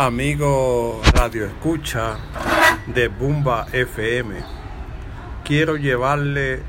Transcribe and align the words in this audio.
Amigo 0.00 1.02
Radio 1.12 1.44
Escucha 1.44 2.18
de 2.86 3.08
Bumba 3.08 3.66
FM, 3.72 4.36
quiero 5.44 5.76
llevarle 5.76 6.62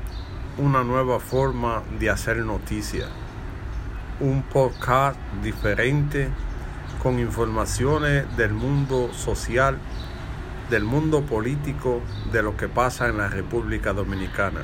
una 0.58 0.82
nueva 0.82 1.20
forma 1.20 1.84
de 2.00 2.10
hacer 2.10 2.38
noticias. 2.38 3.08
Un 4.18 4.42
podcast 4.42 5.16
diferente 5.44 6.28
con 7.00 7.20
informaciones 7.20 8.36
del 8.36 8.52
mundo 8.52 9.14
social, 9.14 9.78
del 10.68 10.82
mundo 10.82 11.22
político, 11.22 12.00
de 12.32 12.42
lo 12.42 12.56
que 12.56 12.66
pasa 12.66 13.06
en 13.06 13.18
la 13.18 13.28
República 13.28 13.92
Dominicana. 13.92 14.62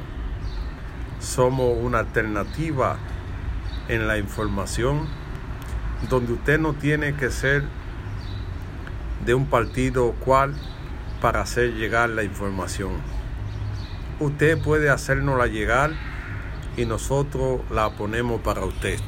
Somos 1.21 1.73
una 1.81 2.01
alternativa 2.01 2.97
en 3.87 4.09
la 4.09 4.19
información 4.19 5.07
donde 6.11 6.33
usted 6.33 6.59
no 6.59 6.73
tiene 6.73 7.15
que 7.15 7.31
ser 7.31 7.63
de 9.27 9.35
un 9.35 9.47
partido 9.47 10.13
cual 10.13 10.55
para 11.21 11.41
hacer 11.41 11.75
llegar 11.75 12.11
la 12.11 12.23
información. 12.23 12.93
Usted 14.21 14.57
puede 14.63 14.89
hacérnosla 14.89 15.49
llegar 15.49 15.91
y 16.77 16.87
nosotros 16.87 17.61
la 17.71 17.91
ponemos 17.91 18.41
para 18.41 18.65
usted. 18.65 19.01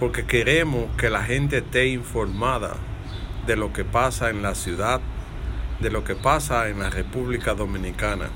Porque 0.00 0.26
queremos 0.26 0.86
que 0.96 1.10
la 1.10 1.22
gente 1.22 1.58
esté 1.58 1.86
informada 1.86 2.74
de 3.46 3.54
lo 3.56 3.72
que 3.72 3.84
pasa 3.84 4.30
en 4.30 4.42
la 4.42 4.56
ciudad, 4.56 5.00
de 5.80 5.90
lo 5.90 6.02
que 6.02 6.16
pasa 6.16 6.68
en 6.68 6.80
la 6.80 6.90
República 6.90 7.54
Dominicana, 7.54 8.30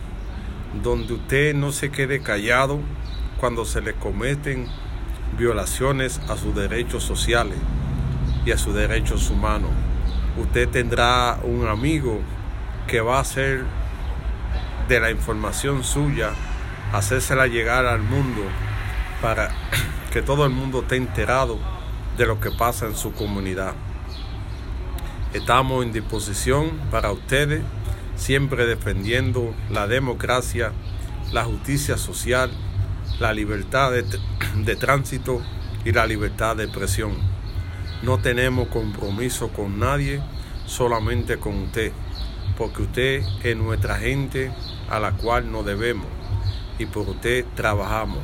donde 0.82 1.14
usted 1.14 1.54
no 1.54 1.72
se 1.72 1.90
quede 1.90 2.22
callado 2.22 2.78
cuando 3.40 3.64
se 3.64 3.80
le 3.80 3.94
cometen 3.94 4.68
violaciones 5.36 6.20
a 6.28 6.36
sus 6.36 6.54
derechos 6.54 7.02
sociales 7.02 7.58
y 8.46 8.52
a 8.52 8.58
sus 8.58 8.74
derechos 8.74 9.28
humanos 9.28 9.70
usted 10.36 10.68
tendrá 10.68 11.38
un 11.42 11.66
amigo 11.66 12.20
que 12.86 13.00
va 13.00 13.18
a 13.18 13.20
hacer 13.20 13.64
de 14.88 15.00
la 15.00 15.10
información 15.10 15.84
suya, 15.84 16.30
hacérsela 16.92 17.46
llegar 17.46 17.86
al 17.86 18.02
mundo 18.02 18.42
para 19.20 19.50
que 20.12 20.22
todo 20.22 20.44
el 20.44 20.50
mundo 20.50 20.80
esté 20.80 20.96
enterado 20.96 21.58
de 22.16 22.26
lo 22.26 22.40
que 22.40 22.50
pasa 22.50 22.86
en 22.86 22.96
su 22.96 23.12
comunidad. 23.12 23.74
Estamos 25.32 25.84
en 25.84 25.92
disposición 25.92 26.70
para 26.90 27.10
ustedes, 27.12 27.62
siempre 28.16 28.66
defendiendo 28.66 29.54
la 29.70 29.86
democracia, 29.86 30.72
la 31.32 31.44
justicia 31.44 31.96
social, 31.96 32.50
la 33.18 33.32
libertad 33.32 33.92
de, 33.92 34.04
de 34.56 34.76
tránsito 34.76 35.40
y 35.84 35.92
la 35.92 36.06
libertad 36.06 36.56
de 36.56 36.64
expresión. 36.64 37.31
No 38.02 38.18
tenemos 38.18 38.66
compromiso 38.66 39.48
con 39.48 39.78
nadie, 39.78 40.20
solamente 40.66 41.38
con 41.38 41.62
usted, 41.62 41.92
porque 42.58 42.82
usted 42.82 43.22
es 43.44 43.56
nuestra 43.56 43.96
gente 43.96 44.50
a 44.90 44.98
la 44.98 45.12
cual 45.12 45.52
nos 45.52 45.64
debemos 45.64 46.06
y 46.80 46.86
por 46.86 47.08
usted 47.08 47.44
trabajamos. 47.54 48.18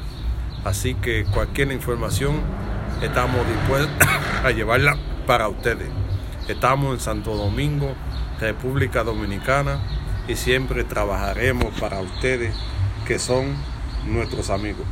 Así 0.64 0.94
que 0.94 1.24
cualquier 1.32 1.70
información 1.70 2.40
estamos 3.02 3.46
dispuestos 3.46 4.08
a 4.44 4.50
llevarla 4.50 4.96
para 5.28 5.46
ustedes. 5.46 5.88
Estamos 6.48 6.94
en 6.94 7.00
Santo 7.00 7.36
Domingo, 7.36 7.94
República 8.40 9.04
Dominicana, 9.04 9.78
y 10.26 10.34
siempre 10.34 10.82
trabajaremos 10.82 11.72
para 11.78 12.00
ustedes 12.00 12.52
que 13.06 13.18
son 13.18 13.54
nuestros 14.06 14.50
amigos. 14.50 14.86